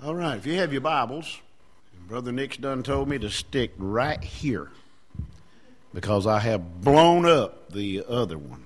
[0.00, 1.40] All right, if you have your Bibles,
[2.06, 4.70] Brother Nick's done told me to stick right here
[5.92, 8.64] because I have blown up the other one.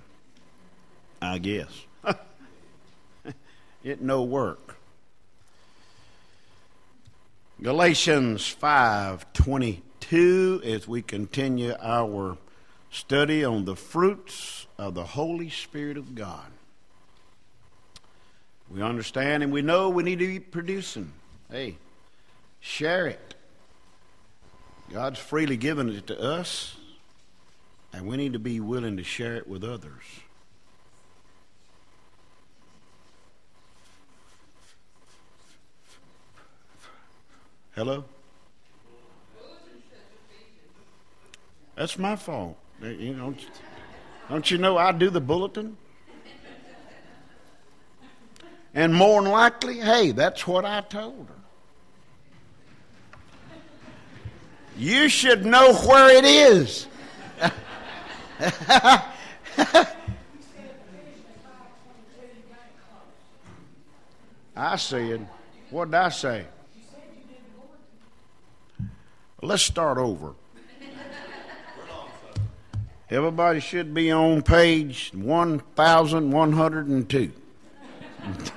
[1.23, 1.71] I guess.
[3.83, 4.77] it no work.
[7.63, 12.37] Galatians 5:22 as we continue our
[12.91, 16.53] study on the fruits of the Holy Spirit of God.
[18.69, 21.15] We understand and we know we need to be producing.
[21.53, 21.77] Hey,
[22.61, 23.35] share it.
[24.91, 26.77] God's freely given it to us,
[27.93, 30.03] and we need to be willing to share it with others.
[37.75, 38.05] Hello?
[41.77, 42.57] That's my fault.
[42.83, 43.35] Eh, you know,
[44.31, 45.77] don't you know I do the bulletin?
[48.73, 51.42] And more than likely, hey, that's what I told her.
[54.77, 56.87] You should know where it is.
[64.57, 65.27] I said,
[65.71, 66.45] what did I say?
[69.43, 70.35] Let's start over.
[73.11, 77.33] Everybody should be on page 1102.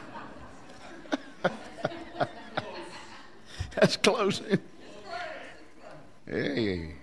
[3.76, 4.60] That's closing.
[6.28, 6.96] Hey.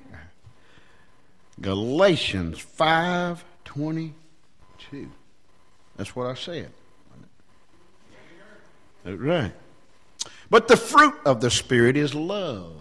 [1.60, 5.10] Galatians 5:22.
[5.96, 6.72] That's what I said.
[9.04, 9.52] Right.
[10.50, 12.76] But the fruit of the spirit is love,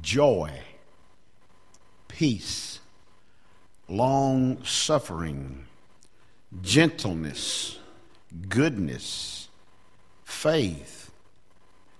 [0.00, 0.62] joy,
[2.08, 2.80] peace,
[3.88, 5.66] long suffering,
[6.62, 7.78] gentleness,
[8.48, 9.48] goodness,
[10.24, 11.10] faith,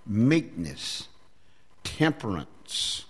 [0.05, 1.07] meekness,
[1.97, 3.05] temperance.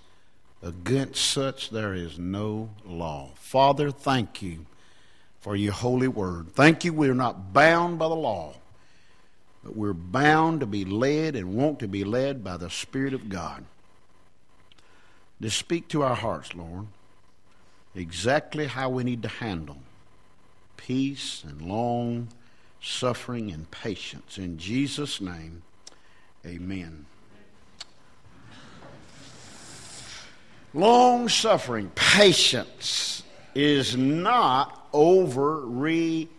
[0.63, 3.31] Against such there is no law.
[3.35, 4.65] Father, thank you
[5.39, 6.53] for your holy word.
[6.53, 8.53] Thank you we're not bound by the law,
[9.63, 13.29] but we're bound to be led and want to be led by the Spirit of
[13.29, 13.65] God.
[15.41, 16.85] To speak to our hearts, Lord,
[17.95, 19.77] exactly how we need to handle
[20.77, 22.27] peace and long
[22.79, 24.37] suffering and patience.
[24.37, 25.63] In Jesus' name,
[26.45, 27.05] amen.
[30.73, 33.23] Long suffering, patience
[33.53, 36.29] is not overreacting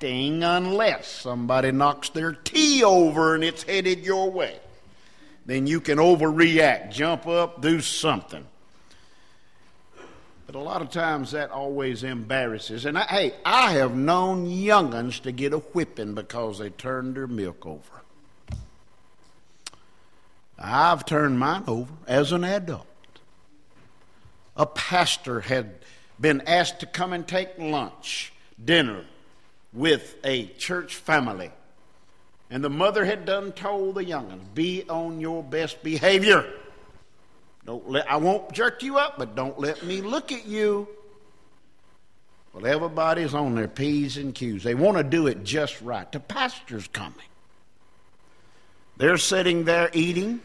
[0.00, 4.60] unless somebody knocks their tea over and it's headed your way.
[5.44, 8.46] Then you can overreact, jump up, do something.
[10.46, 12.86] But a lot of times that always embarrasses.
[12.86, 17.26] And I, hey, I have known younguns to get a whipping because they turned their
[17.26, 18.02] milk over.
[20.58, 22.86] I've turned mine over as an adult
[24.58, 25.70] a pastor had
[26.20, 28.32] been asked to come and take lunch,
[28.62, 29.04] dinner,
[29.72, 31.52] with a church family.
[32.50, 36.44] And the mother had done told the young'uns, be on your best behavior.
[37.64, 40.88] Don't let, I won't jerk you up, but don't let me look at you.
[42.52, 44.64] Well, everybody's on their P's and Q's.
[44.64, 46.10] They want to do it just right.
[46.10, 47.14] The pastor's coming.
[48.96, 50.40] They're sitting there eating,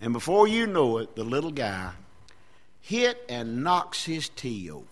[0.00, 1.90] and before you know it, the little guy
[2.86, 4.86] hit and knocks his tea over.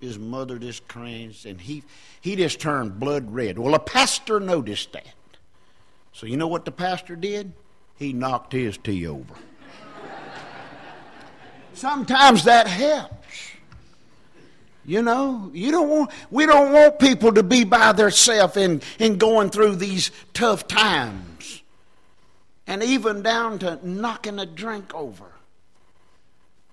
[0.00, 1.82] His mother just cringed and he,
[2.22, 3.58] he just turned blood red.
[3.58, 5.14] Well, a pastor noticed that.
[6.14, 7.52] So, you know what the pastor did?
[7.98, 9.34] He knocked his tea over.
[11.74, 13.50] Sometimes that helps.
[14.86, 19.18] You know, you don't want, we don't want people to be by themselves in, in
[19.18, 21.62] going through these tough times.
[22.66, 25.26] And even down to knocking a drink over.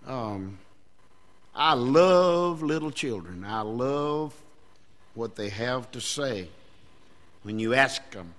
[0.07, 0.57] Um,
[1.55, 3.45] I love little children.
[3.45, 4.33] I love
[5.13, 6.49] what they have to say
[7.43, 8.33] when you ask them.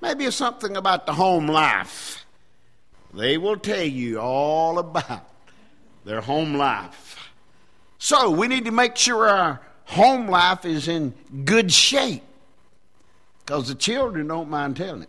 [0.00, 2.24] Maybe it's something about the home life.
[3.14, 5.24] They will tell you all about
[6.04, 7.30] their home life.
[7.98, 12.22] So we need to make sure our home life is in good shape
[13.44, 15.08] because the children don't mind telling it.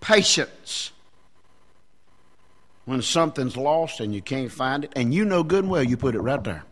[0.00, 0.91] Patience
[2.84, 5.96] when something's lost and you can't find it, and you know good and well you
[5.96, 6.64] put it right there.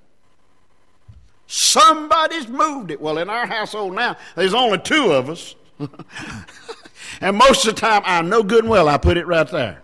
[1.47, 3.01] Somebody's moved it.
[3.01, 5.55] Well, in our household now, there's only two of us.
[7.21, 9.83] and most of the time, I know good and well I put it right there.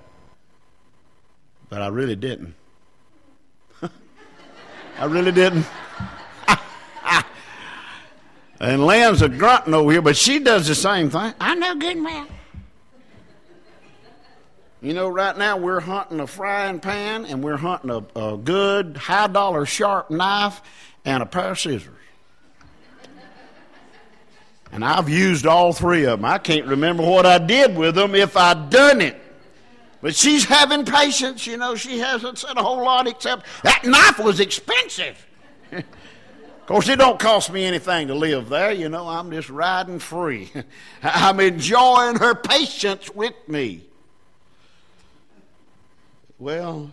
[1.69, 2.55] But I really didn't.
[4.99, 5.67] I really didn't.
[8.58, 11.34] And Lynn's a grunting over here, but she does the same thing.
[11.40, 12.26] I know good and well.
[14.82, 18.96] You know, right now we're hunting a frying pan and we're hunting a, a good
[18.96, 20.61] high dollar sharp knife
[21.05, 21.93] and a pair of scissors.
[24.73, 26.25] And I've used all three of them.
[26.25, 29.17] I can't remember what I did with them if I'd done it.
[30.02, 31.46] But she's having patience.
[31.46, 35.26] You know, she hasn't said a whole lot except that knife was expensive.
[35.72, 35.84] of
[36.67, 38.72] course, it don't cost me anything to live there.
[38.72, 40.52] You know, I'm just riding free.
[41.02, 43.82] I'm enjoying her patience with me.
[46.38, 46.91] Well,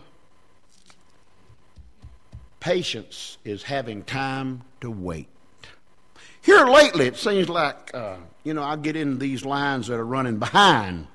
[2.60, 5.28] patience is having time to wait.
[6.40, 10.04] Here lately, it seems like, uh, you know, I get in these lines that are
[10.04, 11.06] running behind.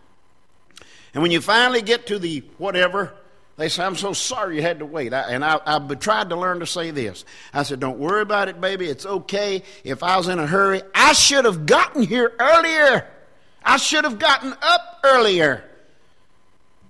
[1.14, 3.14] And when you finally get to the whatever,
[3.58, 5.12] they say, I'm so sorry you had to wait.
[5.12, 7.26] I, and I, have tried to learn to say this.
[7.52, 8.88] I said, Don't worry about it, baby.
[8.88, 9.64] It's okay.
[9.84, 13.08] If I was in a hurry, I should have gotten here earlier.
[13.64, 15.64] I should have gotten up earlier.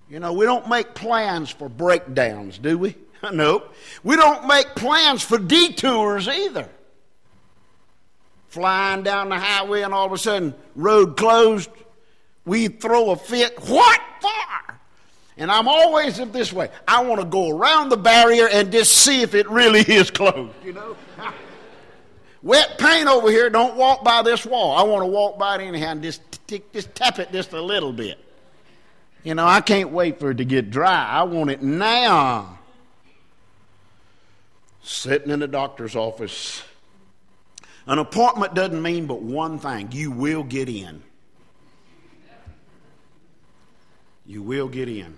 [0.10, 2.96] You know, we don't make plans for breakdowns, do we?
[3.32, 3.64] no.
[4.04, 6.68] We don't make plans for detours either.
[8.48, 11.70] Flying down the highway and all of a sudden, road closed.
[12.46, 13.60] We throw a fit.
[13.68, 14.80] What for?
[15.38, 16.70] And I'm always this way.
[16.88, 20.56] I want to go around the barrier and just see if it really is closed,
[20.66, 20.98] you know?
[22.42, 24.76] Wet paint over here, don't walk by this wall.
[24.76, 26.22] I want to walk by it anyhow and just,
[26.74, 28.18] just tap it just a little bit.
[29.24, 31.08] You know, I can't wait for it to get dry.
[31.08, 32.60] I want it now.
[34.82, 36.64] Sitting in the doctor's office.
[37.86, 41.04] An appointment doesn't mean but one thing you will get in.
[44.26, 45.18] You will get in.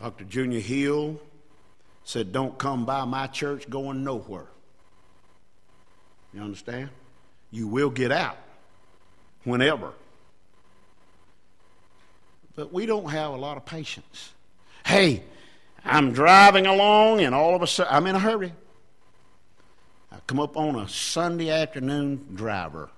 [0.00, 0.24] Dr.
[0.24, 1.20] Junior Hill
[2.02, 4.48] said, Don't come by my church going nowhere.
[6.34, 6.90] You understand?
[7.50, 8.36] You will get out
[9.44, 9.92] whenever.
[12.56, 14.32] But we don't have a lot of patience.
[14.86, 15.22] Hey,
[15.84, 18.52] I'm driving along and all of a sudden I'm in a hurry.
[20.12, 22.88] I come up on a Sunday afternoon driver.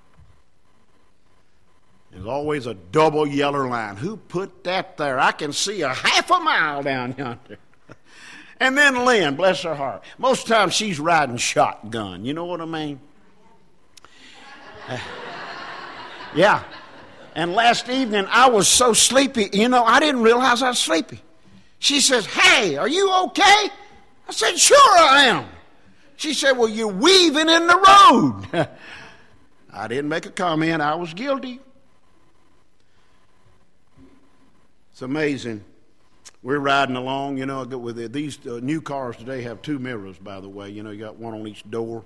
[2.12, 3.96] There's always a double yellow line.
[3.96, 5.18] Who put that there?
[5.18, 7.58] I can see a half a mile down yonder.
[8.60, 10.02] and then Lynn, bless her heart.
[10.18, 12.24] Most of the time she's riding shotgun.
[12.24, 13.00] You know what I mean?
[14.88, 14.98] Uh,
[16.34, 16.62] yeah.
[17.36, 21.20] And last evening, I was so sleepy, you know, I didn't realize I was sleepy.
[21.78, 23.42] She says, Hey, are you okay?
[24.26, 25.44] I said, Sure I am.
[26.16, 28.68] She said, Well, you're weaving in the road.
[29.70, 31.60] I didn't make a comment, I was guilty.
[34.92, 35.62] It's amazing.
[36.42, 40.40] We're riding along, you know, with these uh, new cars today have two mirrors, by
[40.40, 40.70] the way.
[40.70, 42.02] You know, you got one on each door.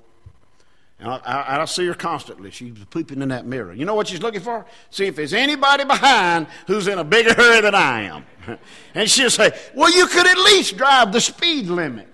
[1.01, 2.51] And I, I, I, see her constantly.
[2.51, 3.73] She's peeping in that mirror.
[3.73, 4.67] You know what she's looking for?
[4.91, 8.27] See if there's anybody behind who's in a bigger hurry than I am.
[8.95, 12.07] and she'll say, Well, you could at least drive the speed limit.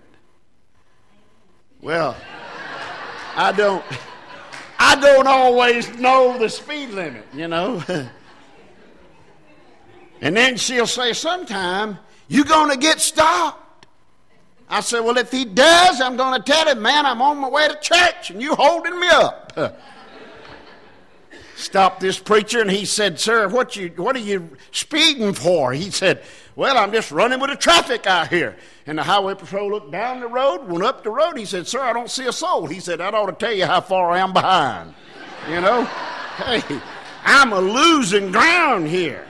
[1.81, 2.17] Well,
[3.35, 3.85] I don't.
[4.79, 7.83] I don't always know the speed limit, you know.
[10.21, 11.99] and then she'll say, Sometime
[12.29, 13.66] you're going to get stopped.
[14.69, 17.49] I said, Well, if he does, I'm going to tell him, man, I'm on my
[17.49, 19.53] way to church and you holding me up.
[21.57, 25.73] Stopped this preacher and he said, Sir, what, you, what are you speeding for?
[25.73, 26.23] He said,
[26.55, 28.57] Well, I'm just running with the traffic out here.
[28.87, 31.39] And the highway patrol looked down the road, went up the road.
[31.39, 32.67] He said, Sir, I don't see a soul.
[32.67, 34.95] He said, That ought to tell you how far I am behind.
[35.49, 35.85] You know?
[36.37, 36.63] hey,
[37.25, 39.27] I'm a losing ground here.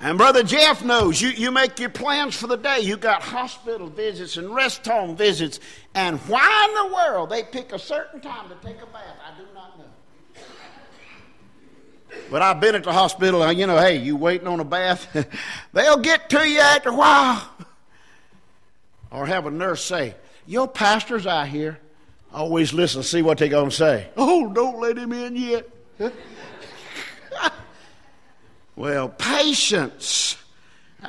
[0.00, 2.80] And Brother Jeff knows you, you make your plans for the day.
[2.80, 5.58] You got hospital visits and rest home visits.
[5.94, 9.36] And why in the world they pick a certain time to take a bath, I
[9.36, 9.84] do not know.
[12.30, 15.26] But I've been at the hospital, uh, you know, hey, you waiting on a bath?
[15.72, 17.50] They'll get to you after a while.
[19.10, 20.14] Or have a nurse say,
[20.46, 21.78] Your pastor's out here.
[22.32, 24.08] Always listen, see what they're going to say.
[24.16, 25.68] Oh, don't let him in yet.
[28.78, 30.36] Well, patience.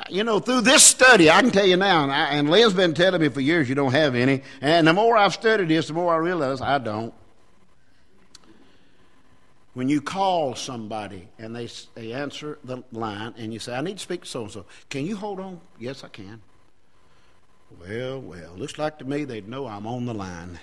[0.08, 2.94] You know, through this study, I can tell you now, and, I, and Lynn's been
[2.94, 4.42] telling me for years you don't have any.
[4.60, 7.14] And the more I've studied this, the more I realize I don't.
[9.74, 13.98] When you call somebody and they, they answer the line and you say, I need
[13.98, 15.60] to speak to so and so, can you hold on?
[15.78, 16.42] Yes, I can.
[17.80, 20.58] Well, well, looks like to me they'd know I'm on the line.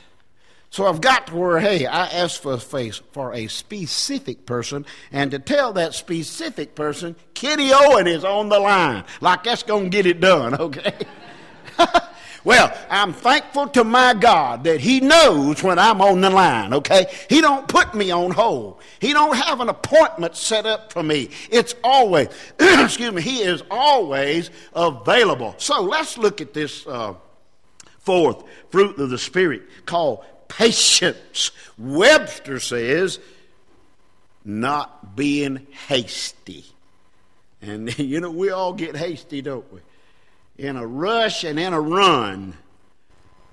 [0.78, 4.86] So I've got to where, hey, I ask for a face for a specific person,
[5.12, 9.04] and to tell that specific person, Kitty Owen is on the line.
[9.20, 10.94] Like that's going to get it done, okay?
[12.44, 17.08] Well, I'm thankful to my God that He knows when I'm on the line, okay?
[17.28, 18.80] He don't put me on hold.
[19.00, 21.32] He don't have an appointment set up for me.
[21.50, 22.28] It's always,
[22.60, 25.56] excuse me, He is always available.
[25.58, 27.16] So let's look at this uh,
[27.98, 31.52] fourth fruit of the Spirit called patience.
[31.78, 33.20] Webster says,
[34.44, 36.66] not being hasty.
[37.62, 39.82] And, you know, we all get hasty, don't we?
[40.58, 42.56] in a rush and in a run.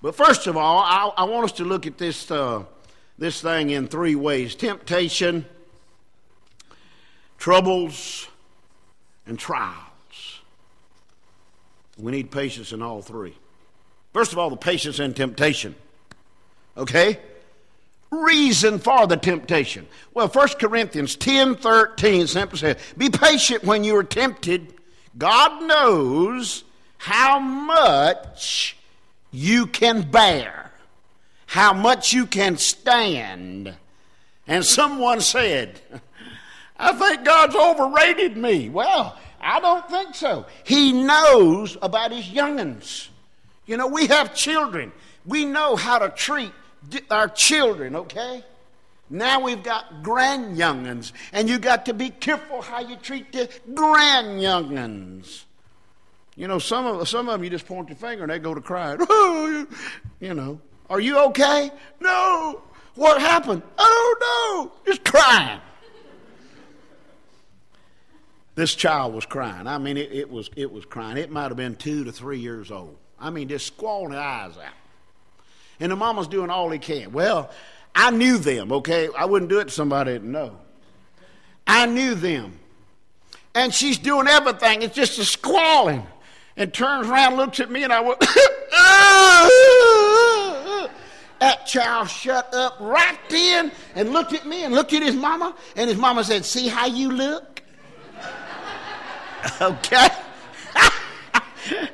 [0.02, 2.64] But first of all, I, I want us to look at this, uh,
[3.18, 5.46] this thing in three ways temptation,
[7.38, 8.28] troubles,
[9.26, 9.80] and trials.
[11.98, 13.36] We need patience in all three.
[14.12, 15.74] First of all, the patience and temptation.
[16.76, 17.18] Okay?
[18.10, 19.86] Reason for the temptation.
[20.12, 24.74] Well, 1 Corinthians 10 13 simply says, Be patient when you are tempted.
[25.16, 26.64] God knows
[26.98, 28.76] how much
[29.30, 30.70] you can bear,
[31.46, 33.74] how much you can stand.
[34.46, 35.80] And someone said,
[36.78, 38.68] I think God's overrated me.
[38.68, 40.46] Well, I don't think so.
[40.64, 43.10] He knows about his young'uns.
[43.66, 44.92] You know, we have children.
[45.26, 46.52] We know how to treat
[47.10, 48.44] our children, okay?
[49.10, 53.48] Now we've got grand young'uns, and you got to be careful how you treat the
[53.74, 55.44] grand young'uns.
[56.36, 58.54] You know, some of some of them you just point your finger and they go
[58.54, 58.98] to crying.
[60.20, 60.60] you know,
[60.90, 61.70] are you okay?
[62.00, 62.62] No.
[62.96, 63.62] What happened?
[63.78, 64.72] Oh, I don't know.
[64.86, 65.60] Just crying.
[68.54, 69.66] This child was crying.
[69.66, 71.16] I mean, it, it was it was crying.
[71.16, 72.96] It might have been two to three years old.
[73.18, 74.72] I mean, just squalling eyes out.
[75.80, 77.12] And the mama's doing all he can.
[77.12, 77.50] Well,
[77.94, 79.08] I knew them, okay?
[79.16, 80.58] I wouldn't do it to somebody that didn't know.
[81.66, 82.58] I knew them.
[83.54, 84.82] And she's doing everything.
[84.82, 86.04] It's just a squalling
[86.56, 88.20] and turns around, looks at me, and I went,
[91.40, 95.54] that child shut up right then and looked at me and looked at his mama,
[95.76, 97.62] and his mama said, See how you look?
[99.60, 100.08] okay?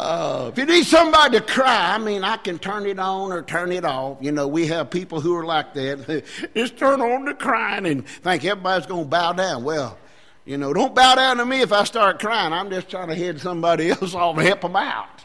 [0.00, 3.42] Uh, if you need somebody to cry, I mean, I can turn it on or
[3.42, 4.18] turn it off.
[4.20, 6.24] You know, we have people who are like that.
[6.54, 9.64] Just turn on the crying and think everybody's going to bow down.
[9.64, 9.98] Well,
[10.44, 12.52] you know, don't bow down to me if I start crying.
[12.52, 15.24] I'm just trying to head somebody else off and help them out.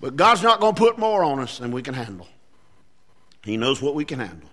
[0.00, 2.26] But God's not going to put more on us than we can handle.
[3.44, 4.48] He knows what we can handle.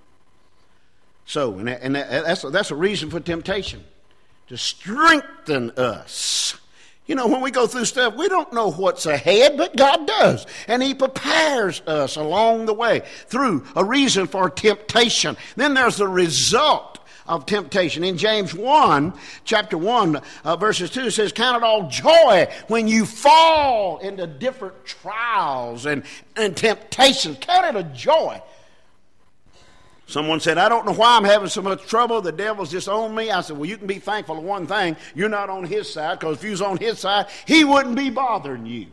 [1.25, 3.86] So, and, that, and that, that's, a, that's a reason for temptation
[4.48, 6.61] to strengthen us.
[7.08, 10.46] You know, when we go through stuff, we don't know what's ahead, but God does.
[10.67, 15.36] And He prepares us along the way through a reason for temptation.
[15.55, 18.03] Then there's the result of temptation.
[18.03, 19.13] In James 1,
[19.46, 24.27] chapter 1, uh, verses 2, it says, Count it all joy when you fall into
[24.27, 26.03] different trials and,
[26.36, 27.38] and temptations.
[27.41, 28.41] Count it a joy.
[30.12, 32.22] Someone said, I don't know why I'm having so much trouble.
[32.22, 33.32] The devil's just on me.
[33.32, 34.98] I said, Well, you can be thankful of one thing.
[35.15, 38.10] You're not on his side, because if you was on his side, he wouldn't be
[38.10, 38.88] bothering you.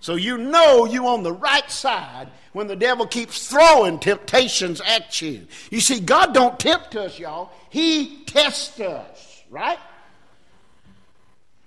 [0.00, 5.22] So you know you're on the right side when the devil keeps throwing temptations at
[5.22, 5.46] you.
[5.70, 7.52] You see, God don't tempt us, y'all.
[7.70, 9.78] He tests us, right?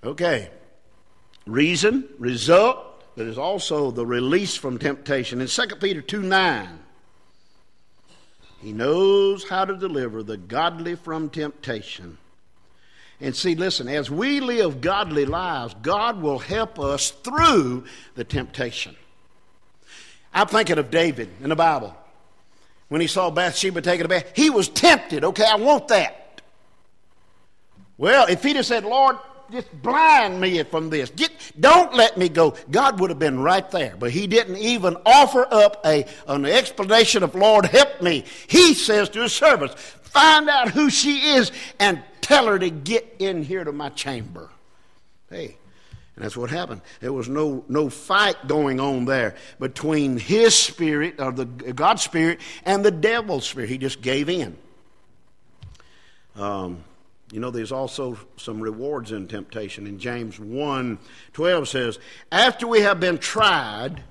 [0.03, 0.49] Okay.
[1.45, 5.39] Reason, result, but is also the release from temptation.
[5.39, 6.79] In 2 Peter 2 9,
[8.61, 12.17] he knows how to deliver the godly from temptation
[13.19, 17.85] and see, listen, as we live godly lives, God will help us through
[18.15, 18.95] the temptation.
[20.33, 21.95] I'm thinking of David in the Bible.
[22.89, 25.23] When he saw Bathsheba taking a bath, he was tempted.
[25.23, 26.41] Okay, I want that.
[27.97, 29.17] Well, if he'd have said, Lord,
[29.51, 31.09] just blind me from this.
[31.11, 32.55] Get, don't let me go.
[32.69, 33.95] God would have been right there.
[33.97, 38.25] But he didn't even offer up a, an explanation of, Lord, help me.
[38.47, 43.15] He says to his servants, find out who she is and tell her to get
[43.19, 44.49] in here to my chamber.
[45.29, 45.57] Hey,
[46.15, 46.81] and that's what happened.
[46.99, 52.39] There was no, no fight going on there between his spirit, or the God's spirit,
[52.65, 53.69] and the devil's spirit.
[53.69, 54.57] He just gave in.
[56.35, 56.83] Um,
[57.31, 59.85] you know, there's also some rewards in temptation.
[59.85, 60.97] In James 1
[61.33, 61.99] 12 says,
[62.31, 64.03] After we have been tried,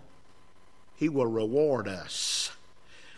[0.96, 2.50] he will reward us.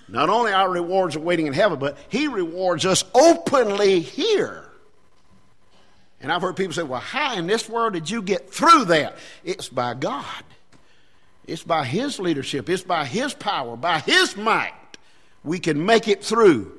[0.09, 4.65] Not only our rewards are waiting in heaven, but he rewards us openly here.
[6.21, 9.17] And I've heard people say, well, how in this world did you get through that?
[9.45, 10.25] It's by God.
[11.47, 12.69] It's by His leadership.
[12.69, 14.73] It's by His power, by His might.
[15.45, 16.78] We can make it through.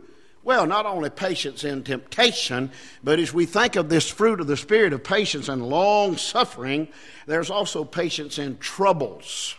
[0.50, 2.72] Well, not only patience in temptation,
[3.03, 6.88] but as we think of this fruit of the Spirit of patience and long suffering,
[7.27, 9.53] there's also patience in troubles.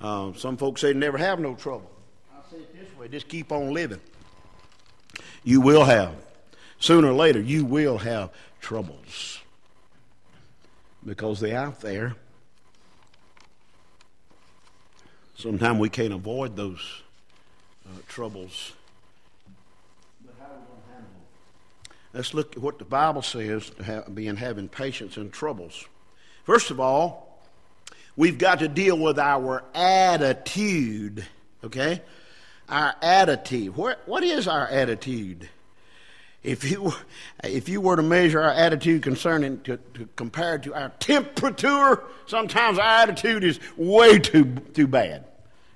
[0.00, 1.88] Uh, some folks say never have no trouble.
[2.32, 4.00] I say it this way just keep on living.
[5.44, 6.16] You will have.
[6.80, 9.38] Sooner or later, you will have troubles
[11.06, 12.16] because they're out there.
[15.36, 17.02] Sometimes we can't avoid those
[17.86, 18.72] uh, troubles.
[20.24, 21.96] But how are we going to handle them?
[22.14, 25.86] Let's look at what the Bible says to have, being having patience in troubles.
[26.44, 27.42] First of all,
[28.16, 31.24] we've got to deal with our attitude.
[31.64, 32.02] Okay?
[32.68, 33.76] Our attitude.
[33.76, 35.48] What, what is our attitude?
[36.42, 36.92] If you,
[37.44, 42.78] if you were to measure our attitude concerning, to, to compared to our temperature, sometimes
[42.78, 45.24] our attitude is way too, too bad.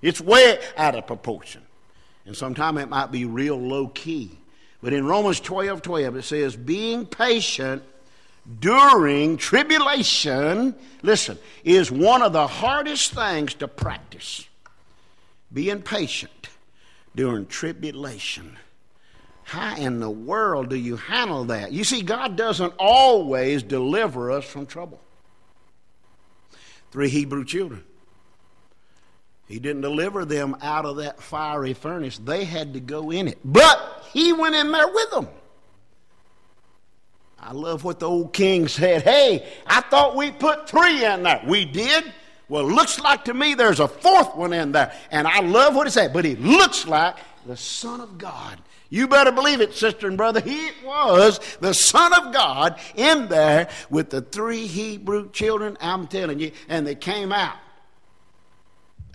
[0.03, 1.63] It's way out of proportion.
[2.27, 4.37] And sometimes it might be real low key.
[4.83, 7.83] But in Romans 12 12, it says, being patient
[8.61, 14.47] during tribulation, listen, is one of the hardest things to practice.
[15.53, 16.49] Being patient
[17.15, 18.57] during tribulation.
[19.43, 21.73] How in the world do you handle that?
[21.73, 25.01] You see, God doesn't always deliver us from trouble.
[26.91, 27.85] Three Hebrew children.
[29.47, 32.19] He didn't deliver them out of that fiery furnace.
[32.19, 33.39] They had to go in it.
[33.45, 35.29] But he went in there with them.
[37.39, 39.03] I love what the old king said.
[39.03, 41.43] Hey, I thought we put three in there.
[41.47, 42.13] We did.
[42.49, 44.93] Well, looks like to me there's a fourth one in there.
[45.11, 46.13] And I love what he said.
[46.13, 50.41] But he looks like the Son of God you better believe it, sister and brother.
[50.41, 55.77] He was the Son of God in there with the three Hebrew children.
[55.81, 57.57] I'm telling you, and they came out.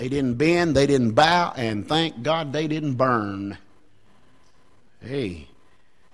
[0.01, 3.60] They didn't bend, they didn't bow, and thank God they didn't burn.
[5.00, 5.48] Hey,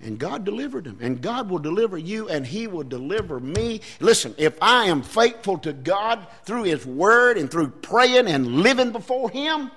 [0.02, 0.98] and God delivered them.
[1.00, 3.80] And God will deliver you, and He will deliver me.
[4.02, 8.92] Listen, if I am faithful to God through His Word and through praying and living
[8.92, 9.72] before Him,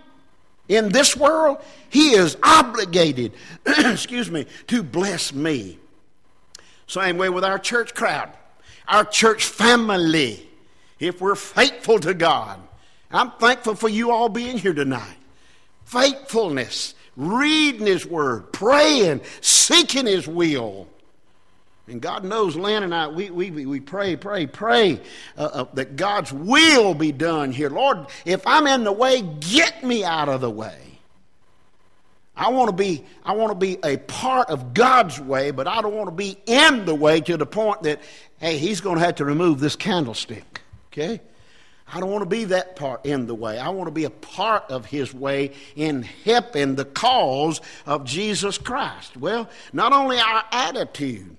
[0.67, 3.33] in this world, He is obligated,
[3.65, 5.79] excuse me, to bless me.
[6.89, 8.33] Same way with our church crowd,
[8.89, 10.49] our church family.
[10.99, 12.61] If we're faithful to God,
[13.11, 15.17] I'm thankful for you all being here tonight.
[15.85, 20.87] Faithfulness, reading His Word, praying, seeking His will.
[21.89, 25.01] And God knows Lynn and I, we, we, we pray, pray, pray
[25.37, 27.69] uh, uh, that God's will be done here.
[27.69, 30.79] Lord, if I'm in the way, get me out of the way.
[32.37, 35.83] I want to be I want to be a part of God's way, but I
[35.83, 38.01] don't want to be in the way to the point that
[38.39, 40.63] hey, he's going to have to remove this candlestick.
[40.91, 41.21] Okay?
[41.93, 43.59] I don't want to be that part in the way.
[43.59, 48.59] I want to be a part of his way in helping the cause of Jesus
[48.59, 49.17] Christ.
[49.17, 51.37] Well, not only our attitude,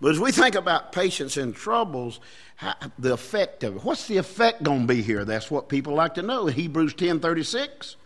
[0.00, 2.18] but as we think about patience in troubles,
[2.56, 5.24] how, the effect of it, what's the effect going to be here?
[5.24, 6.46] That's what people like to know.
[6.46, 7.96] Hebrews 10 36.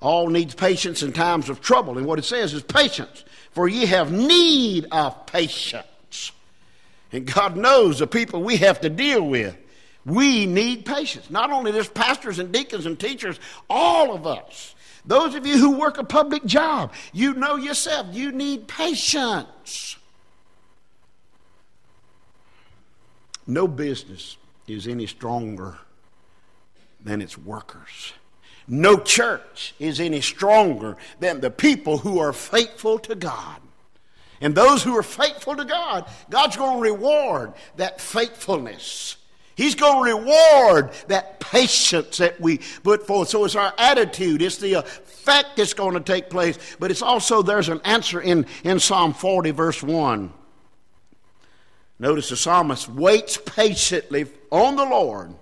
[0.00, 1.96] All needs patience in times of trouble.
[1.96, 6.32] And what it says is patience, for ye have need of patience.
[7.12, 9.56] And God knows the people we have to deal with.
[10.06, 11.30] We need patience.
[11.30, 14.74] Not only just pastors and deacons and teachers, all of us.
[15.04, 19.96] Those of you who work a public job, you know yourself, you need patience.
[23.48, 24.36] No business
[24.68, 25.78] is any stronger
[27.00, 28.12] than its workers.
[28.68, 33.60] No church is any stronger than the people who are faithful to God.
[34.40, 39.16] And those who are faithful to God, God's going to reward that faithfulness.
[39.56, 43.30] He's going to reward that patience that we put forth.
[43.30, 47.40] So it's our attitude, it's the effect that's going to take place, but it's also
[47.40, 50.32] there's an answer in, in Psalm 40, verse 1.
[51.98, 55.34] Notice the psalmist waits patiently on the Lord.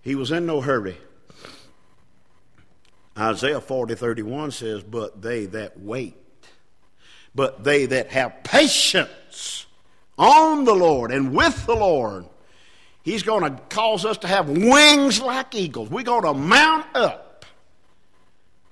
[0.00, 0.96] He was in no hurry.
[3.16, 6.16] Isaiah 40, 31 says, But they that wait,
[7.34, 9.66] but they that have patience
[10.16, 12.24] on the Lord and with the Lord,
[13.04, 15.90] He's going to cause us to have wings like eagles.
[15.90, 17.44] We're going to mount up.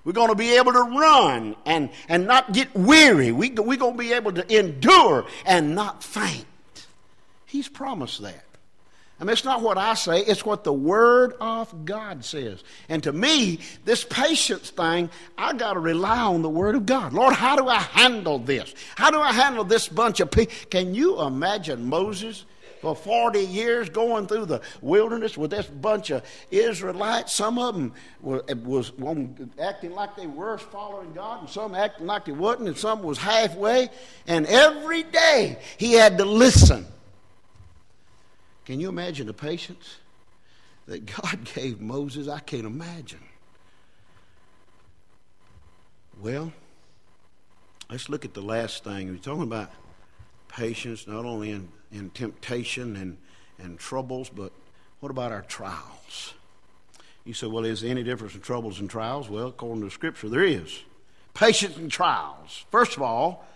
[0.05, 3.31] We're going to be able to run and, and not get weary.
[3.31, 6.47] We, we're going to be able to endure and not faint.
[7.45, 8.45] He's promised that.
[9.21, 12.65] I mean, it's not what I say, it's what the Word of God says.
[12.89, 17.13] And to me, this patience thing, I got to rely on the Word of God.
[17.13, 18.75] Lord, how do I handle this?
[18.97, 20.55] How do I handle this bunch of people?
[20.71, 22.47] Can you imagine Moses
[22.83, 27.33] for 40 years going through the wilderness with this bunch of Israelites.
[27.33, 28.91] Some of them were, eh, was
[29.61, 33.19] acting like they were following God, and some acting like they wasn't, and some was
[33.19, 33.89] halfway.
[34.27, 36.85] And every day he had to listen.
[38.65, 39.99] Can you imagine the patience
[40.87, 42.27] that God gave Moses?
[42.27, 43.21] I can't imagine.
[46.21, 46.53] Well,
[47.89, 49.09] let's look at the last thing.
[49.09, 49.71] We're talking about
[50.49, 53.17] patience, not only in, in temptation and,
[53.59, 54.53] and troubles, but
[55.01, 56.35] what about our trials?
[57.25, 59.29] You say, well, is there any difference in troubles and trials?
[59.29, 60.83] Well, according to Scripture, there is.
[61.35, 62.65] Patience and trials.
[62.71, 63.47] First of all,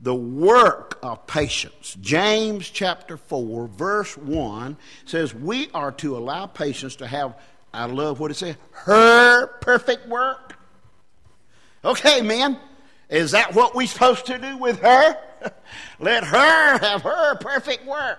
[0.00, 1.96] the work of patience.
[2.00, 7.34] James chapter 4, verse 1 says, We are to allow patience to have,
[7.72, 10.58] I love what it says, her perfect work.
[11.84, 12.58] Okay, men,
[13.08, 15.16] is that what we're supposed to do with her?
[16.00, 18.18] Let her have her perfect work.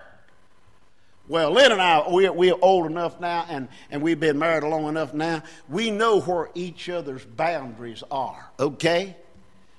[1.28, 4.88] Well, Lynn and I, we're, we're old enough now and, and we've been married long
[4.88, 5.42] enough now.
[5.68, 9.14] We know where each other's boundaries are, okay?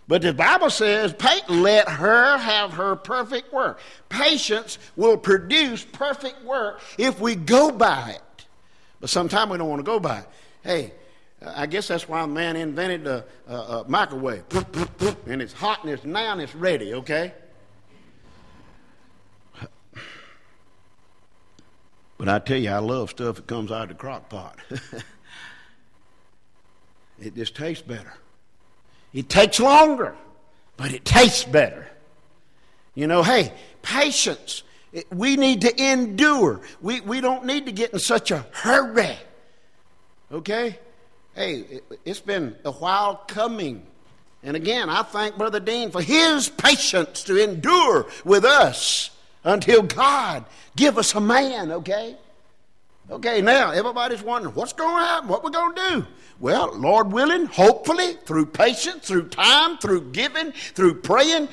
[0.07, 1.13] But the Bible says,
[1.49, 3.79] let her have her perfect work.
[4.09, 8.45] Patience will produce perfect work if we go by it.
[8.99, 10.27] But sometimes we don't want to go by it.
[10.63, 10.93] Hey,
[11.45, 14.43] I guess that's why man invented a, a, a microwave.
[15.25, 17.33] And it's hot and it's now and it's ready, okay?
[22.17, 24.59] But I tell you, I love stuff that comes out of the crock pot.
[27.21, 28.13] it just tastes better.
[29.13, 30.15] It takes longer,
[30.75, 31.87] but it tastes better.
[32.93, 34.63] You know, hey, patience.
[35.13, 36.59] We need to endure.
[36.81, 39.15] We, we don't need to get in such a hurry.
[40.29, 40.77] Okay?
[41.39, 41.63] Hey,
[42.03, 43.83] it's been a while coming.
[44.43, 49.11] And again, I thank Brother Dean for his patience to endure with us
[49.45, 50.43] until God
[50.75, 52.17] give us a man, okay?
[53.09, 56.07] Okay, now everybody's wondering what's going to happen, what we're going to do.
[56.41, 61.47] Well, Lord willing, hopefully, through patience, through time, through giving, through praying,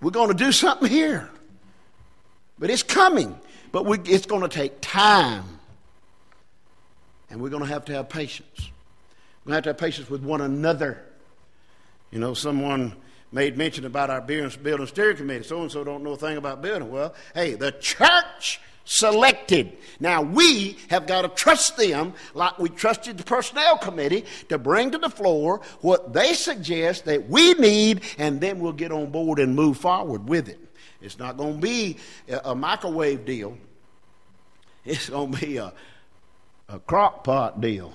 [0.00, 1.28] we're going to do something here.
[2.56, 3.36] But it's coming,
[3.72, 5.58] but we, it's going to take time.
[7.28, 8.70] And we're going to have to have patience.
[9.48, 11.02] We have to have patience with one another.
[12.10, 12.92] You know, someone
[13.32, 14.50] made mention about our building
[14.86, 15.42] steering committee.
[15.42, 16.90] So and so don't know a thing about building.
[16.90, 19.72] Well, hey, the church selected.
[20.00, 24.90] Now we have got to trust them like we trusted the personnel committee to bring
[24.90, 29.38] to the floor what they suggest that we need, and then we'll get on board
[29.38, 30.60] and move forward with it.
[31.00, 31.96] It's not going to be
[32.28, 33.56] a, microwave deal.
[34.84, 35.72] It's going to be a,
[36.68, 37.94] a crock pot deal.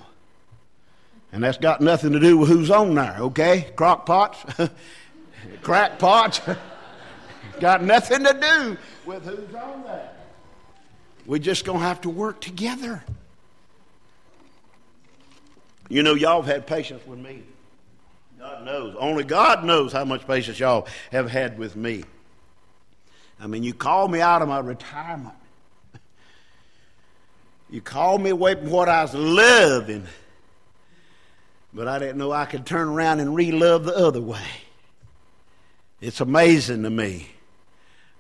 [1.34, 3.72] And that's got nothing to do with who's on there, okay?
[3.76, 4.46] Crock pots,
[5.64, 6.40] crack pots,
[7.60, 10.12] got nothing to do with who's on there.
[11.26, 13.04] We're just going to have to work together.
[15.90, 17.42] You know, y'all have had patience with me.
[18.40, 18.96] God knows.
[19.00, 22.04] Only God knows how much patience y'all have had with me.
[23.40, 25.34] I mean, you called me out of my retirement.
[27.72, 30.06] You called me away from what I was loving.
[31.74, 34.46] But I didn't know I could turn around and re-love the other way.
[36.02, 37.30] It's amazing to me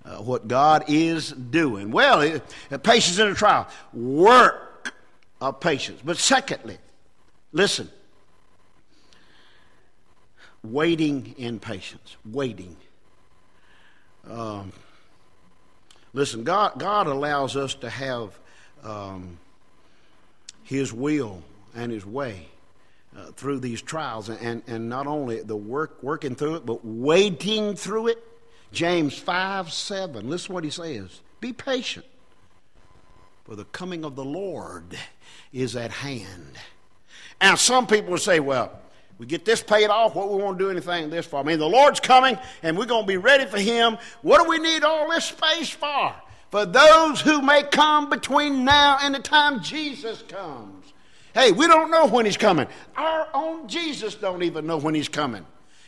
[0.05, 1.91] uh, what God is doing.
[1.91, 2.43] Well, it,
[2.81, 4.95] patience in a trial, work
[5.39, 6.01] of patience.
[6.03, 6.77] But secondly,
[7.51, 7.89] listen,
[10.63, 12.75] waiting in patience, waiting.
[14.27, 14.71] Um,
[16.13, 18.39] listen, God, God allows us to have
[18.83, 19.37] um,
[20.63, 21.43] His will
[21.75, 22.47] and His way
[23.15, 27.75] uh, through these trials, and, and not only the work working through it, but waiting
[27.75, 28.23] through it.
[28.71, 30.29] James 5 7.
[30.29, 31.21] Listen what he says.
[31.39, 32.05] Be patient,
[33.43, 34.97] for the coming of the Lord
[35.51, 36.57] is at hand.
[37.41, 38.79] now some people say, well,
[39.19, 41.39] we get this paid off, what we want to do anything this for?
[41.39, 43.97] I mean, the Lord's coming and we're going to be ready for Him.
[44.21, 46.15] What do we need all this space for?
[46.49, 50.82] For those who may come between now and the time Jesus comes.
[51.33, 52.67] Hey, we don't know when he's coming.
[52.95, 55.45] Our own Jesus don't even know when he's coming.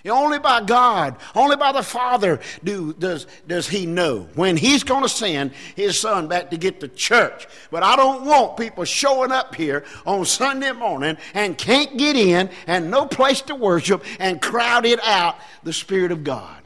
[0.10, 5.02] Only by God, only by the Father do, does, does He know when He's going
[5.02, 7.48] to send His Son back to get the church.
[7.72, 12.50] But I don't want people showing up here on Sunday morning and can't get in
[12.68, 16.62] and no place to worship and crowded out the Spirit of God.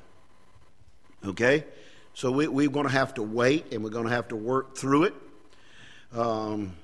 [1.25, 1.63] Okay?
[2.13, 4.75] So we, we're going to have to wait and we're going to have to work
[4.75, 5.13] through it.
[6.11, 6.75] Um,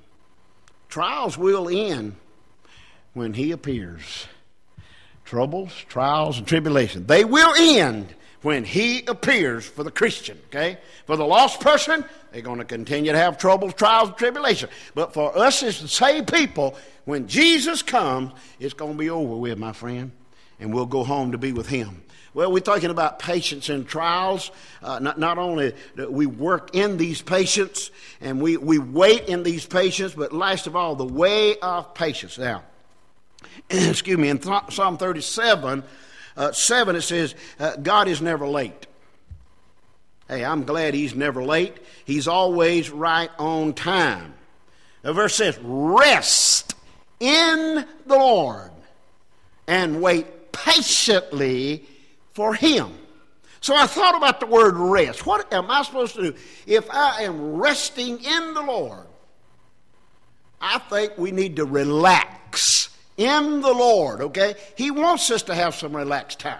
[0.89, 2.15] Trials will end
[3.13, 4.27] when He appears.
[5.23, 7.07] Troubles, trials, and tribulation.
[7.07, 8.13] They will end
[8.45, 10.77] when he appears for the Christian, okay?
[11.07, 14.69] For the lost person, they're going to continue to have troubles, trials, and tribulation.
[14.93, 19.35] But for us as the saved people, when Jesus comes, it's going to be over
[19.35, 20.11] with, my friend,
[20.59, 22.03] and we'll go home to be with him.
[22.35, 24.51] Well, we're talking about patience in trials.
[24.83, 29.65] Uh, not, not only we work in these patience and we, we wait in these
[29.65, 32.37] patience, but last of all, the way of patience.
[32.37, 32.63] Now,
[33.69, 35.81] excuse me, in Psalm 37,
[36.35, 38.85] uh, 7, it says, uh, God is never late.
[40.27, 41.77] Hey, I'm glad he's never late.
[42.03, 44.33] He's always right on time.
[45.03, 46.75] The verse says, Rest
[47.17, 48.71] in the Lord
[49.67, 51.87] and wait patiently
[52.35, 52.91] for him.
[53.61, 55.25] So I thought about the word rest.
[55.25, 56.37] What am I supposed to do?
[56.67, 59.07] If I am resting in the Lord,
[60.61, 64.55] I think we need to relax in the Lord, okay?
[64.75, 66.59] He wants us to have some relaxed time.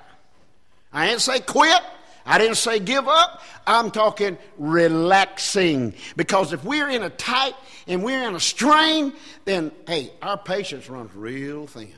[0.92, 1.82] I didn't say quit.
[2.26, 3.44] I didn't say give up.
[3.68, 5.94] I'm talking relaxing.
[6.16, 7.54] Because if we're in a tight
[7.86, 11.94] and we're in a strain, then, hey, our patience runs real thin.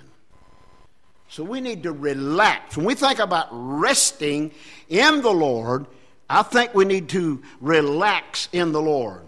[1.30, 2.78] So we need to relax.
[2.78, 4.52] When we think about resting
[4.90, 5.86] in the Lord,
[6.30, 9.22] I think we need to relax in the Lord.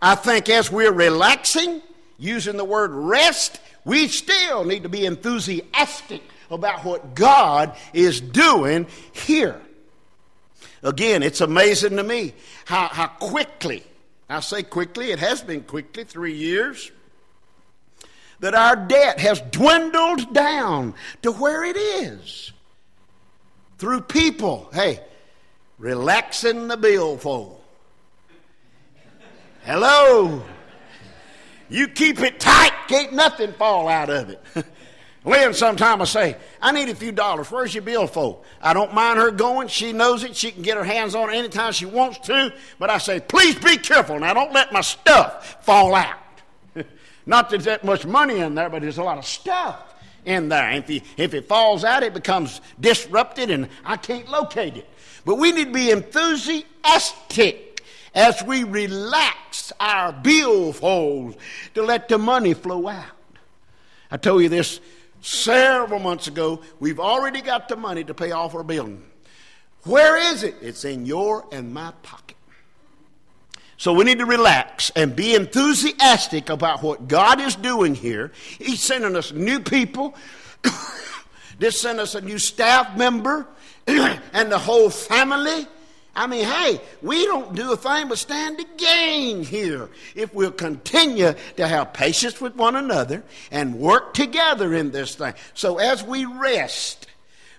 [0.00, 1.80] I think as we're relaxing,
[2.18, 8.86] using the word rest, we still need to be enthusiastic about what God is doing
[9.12, 9.60] here.
[10.82, 13.82] Again, it's amazing to me how, how quickly,
[14.28, 16.90] I say quickly, it has been quickly, three years,
[18.40, 22.52] that our debt has dwindled down to where it is.
[23.78, 25.00] Through people, hey,
[25.78, 27.60] relaxing the billfold.
[29.64, 30.42] Hello.
[31.68, 34.42] You keep it tight, can't nothing fall out of it.
[35.24, 37.50] Lynn, sometime I say, I need a few dollars.
[37.50, 38.38] Where's your bill for?
[38.62, 39.66] I don't mind her going.
[39.66, 40.36] She knows it.
[40.36, 42.54] She can get her hands on it anytime she wants to.
[42.78, 44.20] But I say, please be careful.
[44.20, 46.14] Now, don't let my stuff fall out.
[47.26, 50.48] Not that there's that much money in there, but there's a lot of stuff in
[50.48, 50.70] there.
[50.72, 54.88] If, you, if it falls out, it becomes disrupted and I can't locate it.
[55.24, 57.84] But we need to be enthusiastic
[58.14, 61.36] as we relax our billfolds
[61.74, 63.04] to let the money flow out.
[64.10, 64.80] I told you this
[65.20, 66.60] several months ago.
[66.78, 69.04] We've already got the money to pay off our building.
[69.82, 70.54] Where is it?
[70.62, 72.35] It's in your and my pocket.
[73.78, 78.32] So we need to relax and be enthusiastic about what God is doing here.
[78.58, 80.14] He's sending us new people.
[81.60, 83.46] Just sent us a new staff member
[83.86, 85.66] and the whole family.
[86.14, 90.50] I mean, hey, we don't do a thing but stand to gain here if we'll
[90.50, 95.34] continue to have patience with one another and work together in this thing.
[95.52, 97.06] So as we rest,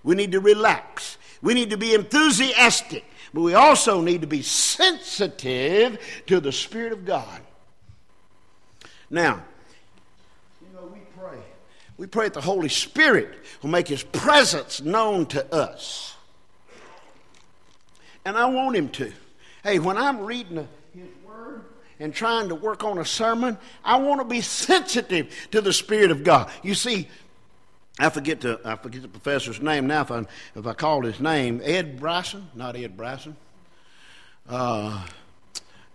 [0.03, 1.19] we need to relax.
[1.43, 6.93] We need to be enthusiastic, but we also need to be sensitive to the Spirit
[6.93, 7.41] of God.
[9.09, 9.43] Now,
[10.61, 11.39] you know, we pray.
[11.97, 16.17] We pray that the Holy Spirit will make His presence known to us
[18.27, 19.13] and I want him to.
[19.63, 21.63] Hey, when I'm reading his word
[21.97, 26.11] and trying to work on a sermon, I want to be sensitive to the Spirit
[26.11, 26.51] of God.
[26.61, 27.07] You see,
[27.99, 30.01] I forget the I forget the professor's name now.
[30.01, 33.36] If I if I called his name, Ed Bryson, not Ed Bryson.
[34.47, 35.05] Uh,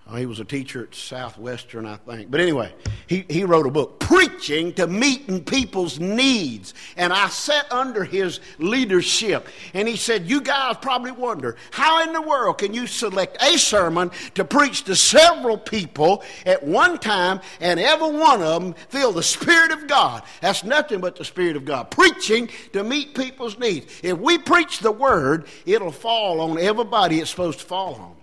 [0.08, 2.28] Oh, he was a teacher at Southwestern, I think.
[2.28, 2.74] But anyway,
[3.06, 6.74] he, he wrote a book, Preaching to Meeting People's Needs.
[6.96, 9.46] And I sat under his leadership.
[9.74, 13.56] And he said, You guys probably wonder, how in the world can you select a
[13.56, 19.12] sermon to preach to several people at one time and every one of them feel
[19.12, 20.24] the Spirit of God?
[20.40, 21.92] That's nothing but the Spirit of God.
[21.92, 24.00] Preaching to meet people's needs.
[24.02, 28.21] If we preach the Word, it'll fall on everybody it's supposed to fall on.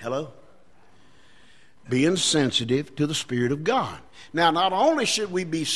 [0.00, 0.32] Hello?
[1.88, 3.98] Being sensitive to the Spirit of God.
[4.32, 5.66] Now, not only should we be,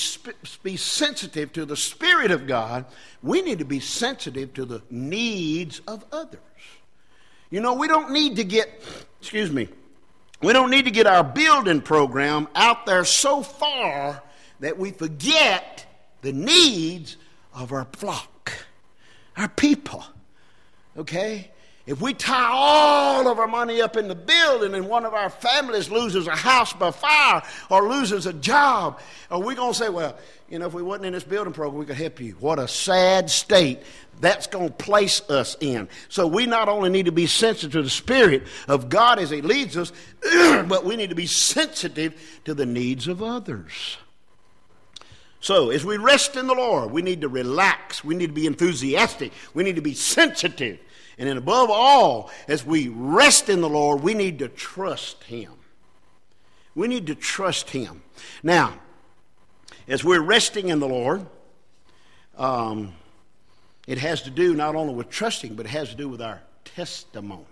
[0.62, 2.86] be sensitive to the Spirit of God,
[3.22, 6.40] we need to be sensitive to the needs of others.
[7.50, 8.82] You know, we don't need to get,
[9.20, 9.68] excuse me,
[10.42, 14.22] we don't need to get our building program out there so far
[14.60, 15.86] that we forget
[16.22, 17.16] the needs
[17.52, 18.52] of our flock,
[19.36, 20.04] our people.
[20.96, 21.50] Okay?
[21.86, 25.28] If we tie all of our money up in the building and one of our
[25.28, 29.90] families loses a house by fire or loses a job, are we going to say,
[29.90, 30.16] well,
[30.48, 32.36] you know, if we wasn't in this building program, we could help you?
[32.40, 33.82] What a sad state
[34.18, 35.88] that's going to place us in.
[36.08, 39.42] So we not only need to be sensitive to the Spirit of God as He
[39.42, 39.92] leads us,
[40.22, 42.14] but we need to be sensitive
[42.46, 43.98] to the needs of others.
[45.40, 48.02] So, as we rest in the Lord, we need to relax.
[48.02, 49.30] We need to be enthusiastic.
[49.52, 50.78] We need to be sensitive.
[51.18, 55.52] And then, above all, as we rest in the Lord, we need to trust Him.
[56.74, 58.02] We need to trust Him.
[58.42, 58.74] Now,
[59.86, 61.26] as we're resting in the Lord,
[62.36, 62.94] um,
[63.86, 66.42] it has to do not only with trusting, but it has to do with our
[66.64, 67.44] testimony.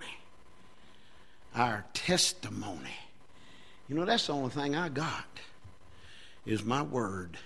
[1.55, 2.97] Our testimony.
[3.89, 5.27] You know, that's the only thing I got
[6.47, 7.37] is my word.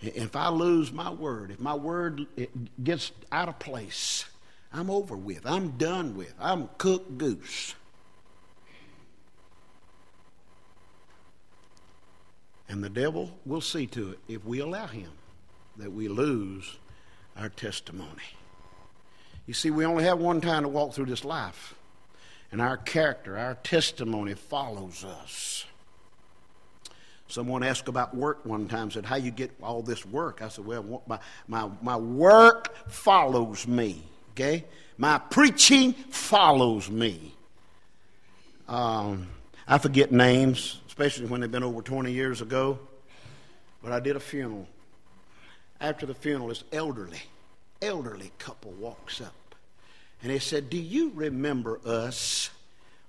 [0.00, 2.26] If I lose my word, if my word
[2.84, 4.26] gets out of place,
[4.76, 5.46] I'm over with.
[5.46, 6.34] I'm done with.
[6.38, 7.74] I'm cooked goose.
[12.68, 15.10] And the devil will see to it, if we allow him,
[15.78, 16.76] that we lose
[17.38, 18.10] our testimony.
[19.46, 21.74] You see, we only have one time to walk through this life,
[22.52, 25.64] and our character, our testimony follows us.
[27.28, 30.42] Someone asked about work one time, said, How you get all this work?
[30.42, 34.02] I said, Well, my, my, my work follows me,
[34.36, 34.64] okay?
[34.98, 37.34] My preaching follows me.
[38.68, 39.28] Um,
[39.66, 42.78] I forget names, especially when they've been over 20 years ago,
[43.82, 44.66] but I did a funeral.
[45.80, 47.22] After the funeral, this elderly,
[47.80, 49.54] elderly couple walks up,
[50.22, 52.50] and they said, Do you remember us?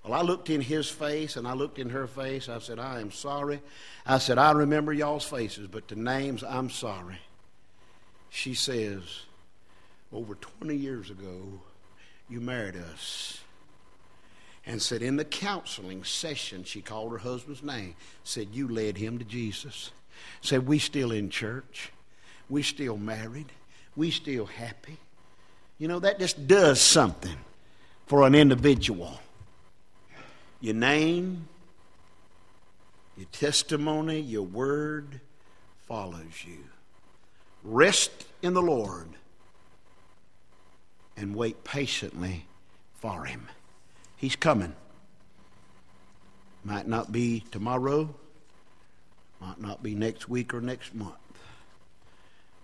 [0.03, 2.47] Well, I looked in his face and I looked in her face.
[2.47, 3.61] I said, I am sorry.
[4.05, 7.19] I said, I remember y'all's faces, but the names, I'm sorry.
[8.29, 9.01] She says,
[10.11, 11.61] Over 20 years ago,
[12.29, 13.41] you married us.
[14.65, 19.17] And said, in the counseling session, she called her husband's name, said, You led him
[19.17, 19.91] to Jesus.
[20.41, 21.91] Said, We still in church.
[22.49, 23.51] We still married.
[23.95, 24.97] We still happy.
[25.77, 27.37] You know, that just does something
[28.07, 29.19] for an individual
[30.59, 31.47] your name,
[33.15, 35.21] your testimony, your word
[35.87, 36.57] follows you.
[37.63, 39.09] Rest in the Lord
[41.17, 42.45] and wait patiently
[42.93, 43.47] for Him.
[44.15, 44.73] He's coming.
[46.63, 48.13] Might not be tomorrow,
[49.41, 51.15] might not be next week or next month,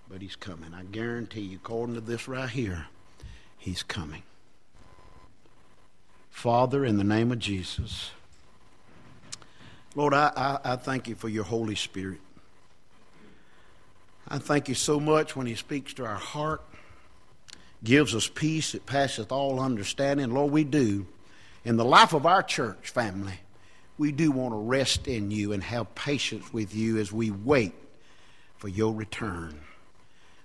[0.10, 0.74] but He's coming.
[0.74, 2.86] I guarantee you, according to this right here,
[3.58, 4.24] He's coming.
[6.30, 8.12] Father, in the name of Jesus,
[9.96, 12.20] Lord, I, I, I, thank you for your Holy Spirit.
[14.28, 16.62] I thank you so much when He speaks to our heart,
[17.84, 20.34] gives us peace that passeth all understanding.
[20.34, 21.06] Lord, we do.
[21.66, 23.40] In the life of our church family,
[23.98, 27.74] we do want to rest in you and have patience with you as we wait
[28.58, 29.60] for your return.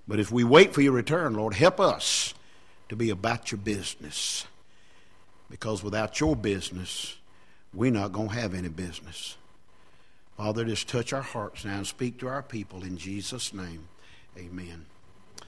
[0.07, 2.35] But as we wait for your return, Lord, help us
[2.89, 4.47] to be about your business.
[5.51, 7.17] Because without your business,
[7.73, 9.37] we're not going to have any business.
[10.37, 13.89] Father, just touch our hearts now and speak to our people in Jesus' name.
[14.39, 14.87] Amen.